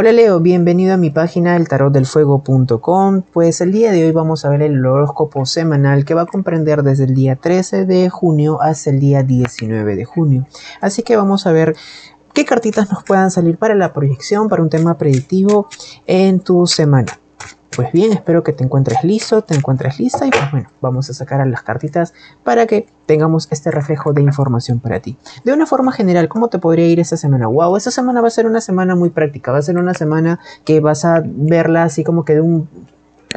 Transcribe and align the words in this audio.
Hola 0.00 0.12
Leo, 0.12 0.38
bienvenido 0.38 0.94
a 0.94 0.96
mi 0.96 1.10
página 1.10 1.56
eltarotdelfuego.com. 1.56 3.22
Pues 3.32 3.60
el 3.60 3.72
día 3.72 3.90
de 3.90 4.04
hoy 4.04 4.12
vamos 4.12 4.44
a 4.44 4.48
ver 4.48 4.62
el 4.62 4.86
horóscopo 4.86 5.44
semanal 5.44 6.04
que 6.04 6.14
va 6.14 6.22
a 6.22 6.26
comprender 6.26 6.84
desde 6.84 7.06
el 7.06 7.16
día 7.16 7.34
13 7.34 7.84
de 7.84 8.08
junio 8.08 8.62
hasta 8.62 8.90
el 8.90 9.00
día 9.00 9.24
19 9.24 9.96
de 9.96 10.04
junio. 10.04 10.46
Así 10.80 11.02
que 11.02 11.16
vamos 11.16 11.48
a 11.48 11.52
ver 11.52 11.74
qué 12.32 12.44
cartitas 12.44 12.92
nos 12.92 13.02
puedan 13.02 13.32
salir 13.32 13.58
para 13.58 13.74
la 13.74 13.92
proyección, 13.92 14.48
para 14.48 14.62
un 14.62 14.70
tema 14.70 14.96
predictivo 14.98 15.66
en 16.06 16.38
tu 16.38 16.68
semana. 16.68 17.18
Pues 17.74 17.92
bien, 17.92 18.12
espero 18.12 18.42
que 18.42 18.52
te 18.52 18.64
encuentres 18.64 19.04
listo, 19.04 19.42
te 19.42 19.54
encuentres 19.54 19.98
lista 20.00 20.26
y 20.26 20.30
pues 20.30 20.50
bueno, 20.50 20.68
vamos 20.80 21.10
a 21.10 21.14
sacar 21.14 21.40
a 21.40 21.46
las 21.46 21.62
cartitas 21.62 22.12
para 22.42 22.66
que 22.66 22.86
tengamos 23.06 23.46
este 23.50 23.70
reflejo 23.70 24.12
de 24.12 24.22
información 24.22 24.80
para 24.80 25.00
ti. 25.00 25.16
De 25.44 25.52
una 25.52 25.66
forma 25.66 25.92
general, 25.92 26.28
¿cómo 26.28 26.48
te 26.48 26.58
podría 26.58 26.86
ir 26.86 26.98
esta 26.98 27.16
semana? 27.16 27.46
Wow, 27.46 27.76
esta 27.76 27.90
semana 27.90 28.20
va 28.20 28.28
a 28.28 28.32
ser 28.32 28.46
una 28.46 28.60
semana 28.60 28.96
muy 28.96 29.10
práctica, 29.10 29.52
va 29.52 29.58
a 29.58 29.62
ser 29.62 29.78
una 29.78 29.94
semana 29.94 30.40
que 30.64 30.80
vas 30.80 31.04
a 31.04 31.22
verla 31.24 31.84
así 31.84 32.04
como 32.04 32.24
que 32.24 32.34
de 32.34 32.40
un 32.40 32.68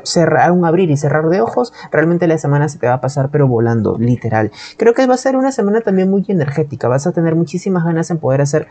cerrar, 0.03 0.51
un 0.51 0.65
abrir 0.65 0.89
y 0.89 0.97
cerrar 0.97 1.27
de 1.29 1.41
ojos, 1.41 1.73
realmente 1.91 2.25
la 2.25 2.37
semana 2.37 2.69
se 2.69 2.79
te 2.79 2.87
va 2.87 2.93
a 2.93 3.01
pasar 3.01 3.29
pero 3.29 3.47
volando, 3.47 3.97
literal. 3.99 4.51
Creo 4.77 4.93
que 4.93 5.05
va 5.05 5.15
a 5.15 5.17
ser 5.17 5.35
una 5.35 5.51
semana 5.51 5.81
también 5.81 6.09
muy 6.09 6.25
energética, 6.27 6.87
vas 6.87 7.05
a 7.07 7.11
tener 7.11 7.35
muchísimas 7.35 7.83
ganas 7.83 8.09
en 8.09 8.17
poder 8.17 8.41
hacer 8.41 8.67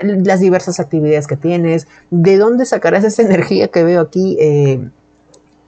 las 0.00 0.40
diversas 0.40 0.80
actividades 0.80 1.26
que 1.26 1.36
tienes, 1.36 1.88
de 2.10 2.38
dónde 2.38 2.64
sacarás 2.64 3.04
esa 3.04 3.22
energía 3.28 3.68
que 3.68 3.84
veo 3.84 4.00
aquí. 4.00 4.36
Eh, 4.40 4.88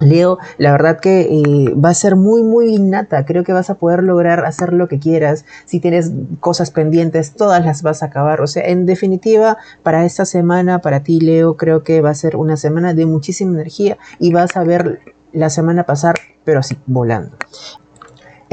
Leo, 0.02 0.38
la 0.58 0.72
verdad 0.72 1.00
que 1.00 1.22
eh, 1.22 1.74
va 1.74 1.90
a 1.90 1.94
ser 1.94 2.16
muy, 2.16 2.42
muy 2.42 2.74
innata. 2.74 3.24
Creo 3.24 3.44
que 3.44 3.52
vas 3.52 3.70
a 3.70 3.76
poder 3.76 4.02
lograr 4.02 4.44
hacer 4.44 4.72
lo 4.72 4.88
que 4.88 4.98
quieras. 4.98 5.44
Si 5.64 5.80
tienes 5.80 6.12
cosas 6.40 6.70
pendientes, 6.70 7.32
todas 7.34 7.64
las 7.64 7.82
vas 7.82 8.02
a 8.02 8.06
acabar. 8.06 8.40
O 8.40 8.46
sea, 8.46 8.64
en 8.64 8.86
definitiva, 8.86 9.58
para 9.82 10.04
esta 10.04 10.24
semana, 10.24 10.80
para 10.80 11.02
ti, 11.02 11.20
Leo, 11.20 11.56
creo 11.56 11.82
que 11.82 12.00
va 12.00 12.10
a 12.10 12.14
ser 12.14 12.36
una 12.36 12.56
semana 12.56 12.94
de 12.94 13.06
muchísima 13.06 13.52
energía 13.54 13.98
y 14.18 14.32
vas 14.32 14.56
a 14.56 14.64
ver 14.64 15.00
la 15.32 15.50
semana 15.50 15.84
pasar, 15.84 16.16
pero 16.44 16.60
así, 16.60 16.76
volando. 16.86 17.36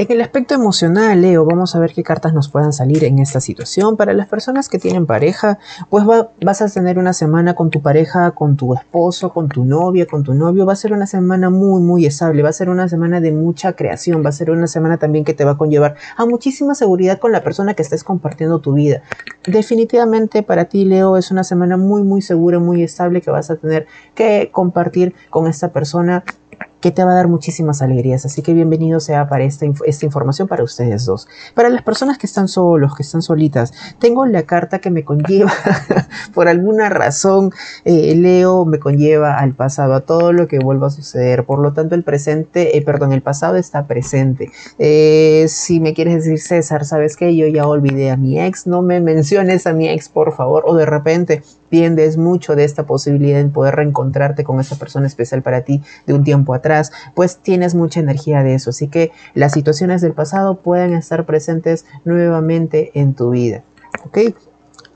En 0.00 0.10
el 0.10 0.22
aspecto 0.22 0.54
emocional, 0.54 1.20
Leo, 1.20 1.44
vamos 1.44 1.76
a 1.76 1.78
ver 1.78 1.92
qué 1.92 2.02
cartas 2.02 2.32
nos 2.32 2.48
puedan 2.48 2.72
salir 2.72 3.04
en 3.04 3.18
esta 3.18 3.38
situación. 3.38 3.98
Para 3.98 4.14
las 4.14 4.28
personas 4.28 4.70
que 4.70 4.78
tienen 4.78 5.04
pareja, 5.04 5.58
pues 5.90 6.06
vas 6.40 6.62
a 6.62 6.70
tener 6.70 6.98
una 6.98 7.12
semana 7.12 7.52
con 7.52 7.68
tu 7.68 7.82
pareja, 7.82 8.30
con 8.30 8.56
tu 8.56 8.74
esposo, 8.74 9.30
con 9.34 9.50
tu 9.50 9.66
novia, 9.66 10.06
con 10.06 10.22
tu 10.22 10.32
novio. 10.32 10.64
Va 10.64 10.72
a 10.72 10.76
ser 10.76 10.94
una 10.94 11.06
semana 11.06 11.50
muy, 11.50 11.82
muy 11.82 12.06
estable. 12.06 12.42
Va 12.42 12.48
a 12.48 12.54
ser 12.54 12.70
una 12.70 12.88
semana 12.88 13.20
de 13.20 13.30
mucha 13.30 13.74
creación. 13.74 14.24
Va 14.24 14.30
a 14.30 14.32
ser 14.32 14.50
una 14.50 14.68
semana 14.68 14.96
también 14.96 15.22
que 15.22 15.34
te 15.34 15.44
va 15.44 15.50
a 15.50 15.58
conllevar 15.58 15.96
a 16.16 16.24
muchísima 16.24 16.74
seguridad 16.74 17.18
con 17.18 17.30
la 17.30 17.42
persona 17.42 17.74
que 17.74 17.82
estés 17.82 18.02
compartiendo 18.02 18.58
tu 18.60 18.72
vida. 18.72 19.02
Definitivamente 19.46 20.42
para 20.42 20.64
ti, 20.64 20.86
Leo, 20.86 21.18
es 21.18 21.30
una 21.30 21.44
semana 21.44 21.76
muy, 21.76 22.04
muy 22.04 22.22
segura, 22.22 22.58
muy 22.58 22.82
estable 22.82 23.20
que 23.20 23.30
vas 23.30 23.50
a 23.50 23.56
tener 23.56 23.86
que 24.14 24.48
compartir 24.50 25.14
con 25.28 25.46
esta 25.46 25.74
persona 25.74 26.24
que 26.80 26.90
te 26.90 27.04
va 27.04 27.12
a 27.12 27.14
dar 27.14 27.28
muchísimas 27.28 27.82
alegrías. 27.82 28.24
Así 28.24 28.42
que 28.42 28.54
bienvenido 28.54 29.00
sea 29.00 29.28
para 29.28 29.44
esta, 29.44 29.66
esta 29.84 30.06
información 30.06 30.48
para 30.48 30.64
ustedes 30.64 31.04
dos. 31.04 31.28
Para 31.54 31.68
las 31.68 31.82
personas 31.82 32.18
que 32.18 32.26
están 32.26 32.48
solos, 32.48 32.94
que 32.96 33.02
están 33.02 33.22
solitas, 33.22 33.72
tengo 33.98 34.26
la 34.26 34.44
carta 34.44 34.78
que 34.78 34.90
me 34.90 35.04
conlleva, 35.04 35.52
por 36.34 36.48
alguna 36.48 36.88
razón, 36.88 37.52
eh, 37.84 38.14
Leo 38.16 38.64
me 38.64 38.78
conlleva 38.78 39.38
al 39.38 39.54
pasado, 39.54 39.94
a 39.94 40.00
todo 40.00 40.32
lo 40.32 40.48
que 40.48 40.58
vuelva 40.58 40.86
a 40.86 40.90
suceder. 40.90 41.44
Por 41.44 41.58
lo 41.58 41.72
tanto, 41.72 41.94
el 41.94 42.02
presente, 42.02 42.76
eh, 42.76 42.82
perdón, 42.82 43.12
el 43.12 43.22
pasado 43.22 43.56
está 43.56 43.86
presente. 43.86 44.50
Eh, 44.78 45.46
si 45.48 45.80
me 45.80 45.92
quieres 45.94 46.24
decir, 46.24 46.38
César, 46.40 46.84
¿sabes 46.84 47.16
qué? 47.16 47.36
Yo 47.36 47.46
ya 47.46 47.66
olvidé 47.66 48.10
a 48.10 48.16
mi 48.16 48.40
ex, 48.40 48.66
no 48.66 48.82
me 48.82 49.00
menciones 49.00 49.66
a 49.66 49.72
mi 49.72 49.88
ex, 49.88 50.08
por 50.08 50.34
favor. 50.34 50.64
O 50.66 50.74
de 50.74 50.86
repente 50.86 51.42
piendes 51.68 52.16
mucho 52.16 52.56
de 52.56 52.64
esta 52.64 52.84
posibilidad 52.84 53.38
de 53.38 53.48
poder 53.48 53.76
reencontrarte 53.76 54.42
con 54.42 54.58
esa 54.58 54.76
persona 54.76 55.06
especial 55.06 55.42
para 55.42 55.62
ti 55.62 55.82
de 56.06 56.14
un 56.14 56.24
tiempo 56.24 56.52
atrás 56.52 56.69
pues 57.14 57.38
tienes 57.38 57.74
mucha 57.74 58.00
energía 58.00 58.42
de 58.42 58.54
eso. 58.54 58.70
Así 58.70 58.88
que 58.88 59.12
las 59.34 59.52
situaciones 59.52 60.00
del 60.00 60.12
pasado 60.12 60.60
pueden 60.60 60.94
estar 60.94 61.26
presentes 61.26 61.86
nuevamente 62.04 62.90
en 62.94 63.14
tu 63.14 63.30
vida. 63.30 63.62
¿Ok? 64.04 64.18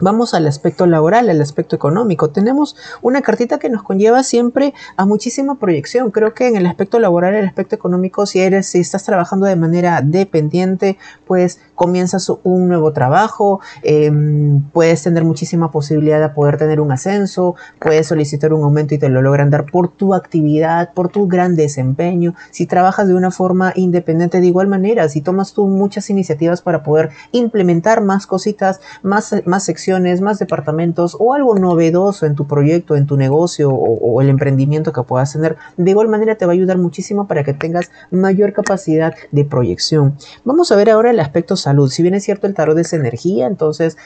Vamos 0.01 0.35
al 0.35 0.47
aspecto 0.49 0.87
laboral, 0.87 1.31
al 1.31 1.41
aspecto 1.41 1.77
económico. 1.77 2.31
Tenemos 2.31 2.77
una 3.01 3.23
cartita 3.23 3.61
que 3.61 3.71
nos 3.71 3.85
conlleva 3.85 4.25
siempre 4.25 4.75
a 4.97 5.07
muchísima 5.07 5.55
proyección. 5.55 6.11
Creo 6.11 6.35
que 6.35 6.49
en 6.49 6.57
el 6.57 6.67
aspecto 6.67 6.99
laboral, 6.99 7.35
el 7.35 7.47
aspecto 7.47 7.77
económico, 7.77 8.27
si 8.27 8.41
eres, 8.41 8.67
si 8.67 8.81
estás 8.81 9.05
trabajando 9.05 9.47
de 9.47 9.55
manera 9.55 10.01
dependiente, 10.03 10.99
pues 11.27 11.61
comienzas 11.75 12.31
un 12.43 12.69
nuevo 12.69 12.93
trabajo, 12.93 13.61
em, 13.83 14.63
puedes 14.73 15.03
tener 15.03 15.25
muchísima 15.25 15.71
posibilidad 15.71 16.21
de 16.21 16.29
poder 16.29 16.57
tener 16.57 16.81
un 16.81 16.93
ascenso, 16.93 17.55
puedes 17.81 18.07
solicitar 18.07 18.53
un 18.53 18.63
aumento 18.63 18.95
y 18.95 18.99
te 18.99 19.09
lo 19.09 19.23
logran 19.23 19.51
dar 19.51 19.67
por 19.67 19.89
tu 19.89 20.15
actividad, 20.15 20.93
por 20.95 21.09
tu 21.09 21.27
gran 21.27 21.57
desempeño. 21.57 22.35
Si 22.51 22.67
trabajas 22.67 23.09
de 23.09 23.15
una 23.15 23.31
forma 23.31 23.73
independiente 23.75 24.41
de 24.41 24.47
igual 24.47 24.69
manera, 24.69 25.09
si 25.09 25.21
tomas 25.21 25.53
tú 25.53 25.67
muchas 25.67 26.11
iniciativas 26.11 26.63
para 26.63 26.83
poder 26.83 27.11
implementar 27.33 28.03
más 28.03 28.27
cositas, 28.27 28.81
más, 29.03 29.35
más 29.47 29.65
secciones, 29.65 30.21
más 30.21 30.39
departamentos 30.39 31.17
o 31.19 31.35
algo 31.35 31.57
novedoso 31.57 32.27
en 32.27 32.35
tu 32.35 32.47
proyecto, 32.47 32.97
en 32.97 33.07
tu 33.07 33.17
negocio 33.17 33.71
o, 33.71 33.99
o 33.99 34.21
el 34.21 34.29
emprendimiento 34.29 34.93
que 34.93 35.03
puedas 35.03 35.33
tener, 35.33 35.57
de 35.77 35.91
igual 35.91 36.09
manera 36.09 36.37
te 36.37 36.47
va 36.47 36.53
a 36.53 36.55
ayudar 36.55 36.79
muchísimo 36.79 37.27
para 37.27 37.45
que 37.45 37.55
tengas 37.55 37.91
mayor 38.11 38.53
capacidad 38.53 39.15
de 39.33 39.45
proyección. 39.45 40.17
Vamos 40.45 40.71
a 40.73 40.77
ver 40.77 40.91
ahora 40.91 41.11
el 41.11 41.21
aspecto 41.21 41.57
salud. 41.65 41.91
Si 41.91 42.03
bien 42.03 42.15
es 42.15 42.25
cierto 42.25 42.47
el 42.47 42.55
tarot 42.55 42.79
es 42.79 42.93
energía, 42.93 43.47
entonces 43.47 43.97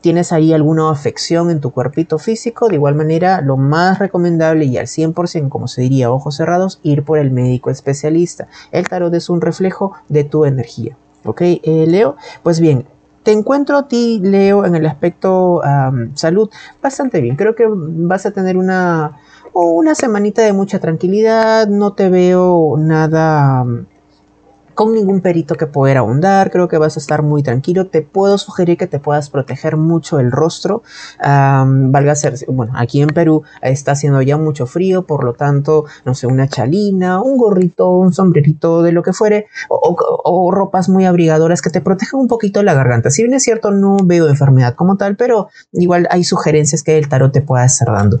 tienes 0.00 0.32
ahí 0.32 0.52
alguna 0.52 0.90
afección 0.90 1.50
en 1.50 1.60
tu 1.60 1.70
cuerpito 1.70 2.18
físico, 2.18 2.68
de 2.68 2.74
igual 2.74 2.94
manera 2.94 3.40
lo 3.40 3.56
más 3.56 3.98
recomendable 3.98 4.66
y 4.66 4.76
al 4.76 4.86
100%, 4.86 5.48
como 5.48 5.68
se 5.68 5.82
diría, 5.82 6.10
ojos 6.10 6.36
cerrados, 6.36 6.80
ir 6.82 7.02
por 7.02 7.18
el 7.18 7.30
médico 7.30 7.70
especialista. 7.70 8.48
El 8.70 8.88
tarot 8.88 9.12
es 9.14 9.30
un 9.30 9.40
reflejo 9.40 9.94
de 10.08 10.24
tu 10.24 10.44
energía. 10.44 10.96
¿Ok, 11.24 11.40
eh, 11.42 11.84
Leo? 11.86 12.16
Pues 12.42 12.60
bien, 12.60 12.86
te 13.22 13.32
encuentro 13.32 13.76
a 13.76 13.88
ti, 13.88 14.20
Leo, 14.22 14.64
en 14.64 14.74
el 14.74 14.86
aspecto 14.86 15.60
salud 16.14 16.48
bastante 16.82 17.20
bien. 17.20 17.36
Creo 17.36 17.54
que 17.54 17.66
vas 17.68 18.24
a 18.24 18.30
tener 18.30 18.56
una, 18.56 19.18
una 19.52 19.94
semanita 19.94 20.42
de 20.42 20.52
mucha 20.52 20.78
tranquilidad. 20.78 21.68
No 21.68 21.92
te 21.92 22.08
veo 22.08 22.76
nada 22.78 23.66
con 24.78 24.92
ningún 24.92 25.22
perito 25.22 25.56
que 25.56 25.66
poder 25.66 25.96
ahondar, 25.96 26.52
creo 26.52 26.68
que 26.68 26.78
vas 26.78 26.96
a 26.96 27.00
estar 27.00 27.24
muy 27.24 27.42
tranquilo. 27.42 27.88
Te 27.88 28.00
puedo 28.00 28.38
sugerir 28.38 28.78
que 28.78 28.86
te 28.86 29.00
puedas 29.00 29.28
proteger 29.28 29.76
mucho 29.76 30.20
el 30.20 30.30
rostro. 30.30 30.84
valga 31.20 32.14
ser, 32.14 32.36
bueno, 32.46 32.74
aquí 32.76 33.02
en 33.02 33.08
Perú 33.08 33.42
está 33.60 33.90
haciendo 33.90 34.22
ya 34.22 34.36
mucho 34.36 34.66
frío, 34.66 35.04
por 35.04 35.24
lo 35.24 35.32
tanto, 35.32 35.86
no 36.04 36.14
sé, 36.14 36.28
una 36.28 36.46
chalina, 36.46 37.20
un 37.20 37.38
gorrito, 37.38 37.90
un 37.90 38.12
sombrerito, 38.12 38.84
de 38.84 38.92
lo 38.92 39.02
que 39.02 39.12
fuere, 39.12 39.46
o, 39.68 39.96
o 40.22 40.50
ropas 40.52 40.88
muy 40.88 41.06
abrigadoras 41.06 41.60
que 41.60 41.70
te 41.70 41.80
protejan 41.80 42.20
un 42.20 42.28
poquito 42.28 42.62
la 42.62 42.74
garganta. 42.74 43.10
Si 43.10 43.24
bien 43.24 43.34
es 43.34 43.42
cierto, 43.42 43.72
no 43.72 43.96
veo 44.04 44.28
enfermedad 44.28 44.76
como 44.76 44.96
tal, 44.96 45.16
pero 45.16 45.48
igual 45.72 46.06
hay 46.12 46.22
sugerencias 46.22 46.84
que 46.84 46.98
el 46.98 47.08
tarot 47.08 47.32
te 47.32 47.42
pueda 47.42 47.64
estar 47.64 47.88
dando. 47.88 48.20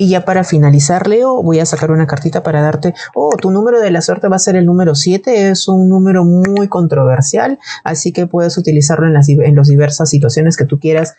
Y 0.00 0.10
ya 0.10 0.24
para 0.24 0.44
finalizar, 0.44 1.08
Leo, 1.08 1.42
voy 1.42 1.58
a 1.58 1.66
sacar 1.66 1.90
una 1.90 2.06
cartita 2.06 2.44
para 2.44 2.62
darte, 2.62 2.94
oh, 3.16 3.36
tu 3.36 3.50
número 3.50 3.80
de 3.80 3.90
la 3.90 4.00
suerte 4.00 4.28
va 4.28 4.36
a 4.36 4.38
ser 4.38 4.54
el 4.54 4.64
número 4.64 4.94
7, 4.94 5.50
es 5.50 5.66
un 5.66 5.88
número 5.88 6.24
muy 6.24 6.68
controversial, 6.68 7.58
así 7.82 8.12
que 8.12 8.28
puedes 8.28 8.56
utilizarlo 8.56 9.08
en 9.08 9.14
las, 9.14 9.28
en 9.28 9.56
diversas 9.56 10.08
situaciones 10.08 10.56
que 10.56 10.66
tú 10.66 10.78
quieras. 10.78 11.16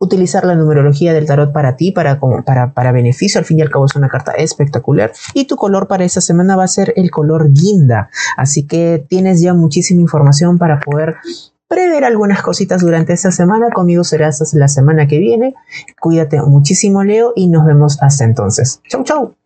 Utilizar 0.00 0.44
la 0.44 0.54
numerología 0.54 1.14
del 1.14 1.24
tarot 1.24 1.52
para 1.54 1.74
ti, 1.76 1.90
para, 1.90 2.20
para, 2.20 2.74
para 2.74 2.92
beneficio, 2.92 3.38
al 3.38 3.46
fin 3.46 3.60
y 3.60 3.62
al 3.62 3.70
cabo 3.70 3.86
es 3.86 3.96
una 3.96 4.10
carta 4.10 4.32
espectacular. 4.32 5.10
Y 5.32 5.46
tu 5.46 5.56
color 5.56 5.88
para 5.88 6.04
esta 6.04 6.20
semana 6.20 6.54
va 6.54 6.64
a 6.64 6.68
ser 6.68 6.92
el 6.96 7.10
color 7.10 7.50
guinda, 7.50 8.10
así 8.36 8.66
que 8.66 9.04
tienes 9.08 9.40
ya 9.40 9.54
muchísima 9.54 10.02
información 10.02 10.58
para 10.58 10.80
poder 10.80 11.16
prever 11.68 12.04
algunas 12.04 12.42
cositas 12.42 12.80
durante 12.80 13.12
esta 13.12 13.30
semana. 13.30 13.70
Conmigo 13.70 14.04
será 14.04 14.28
hasta 14.28 14.44
la 14.58 14.68
semana 14.68 15.06
que 15.06 15.18
viene. 15.18 15.54
Cuídate 16.00 16.40
muchísimo, 16.42 17.04
Leo, 17.04 17.32
y 17.36 17.48
nos 17.48 17.66
vemos 17.66 18.02
hasta 18.02 18.24
entonces. 18.24 18.80
Chau, 18.88 19.04
chau. 19.04 19.37